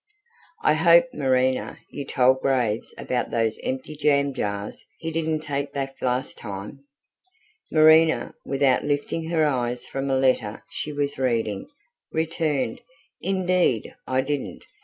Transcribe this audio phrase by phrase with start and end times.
[0.63, 6.01] "I hope, Marina, you told Graves about those empty jam jars he didn't take back
[6.01, 6.83] last time?"
[7.71, 11.67] Marina, without lifting her eyes from a letter she was reading,
[12.11, 12.81] returned:
[13.21, 14.65] "Indeed I didn't.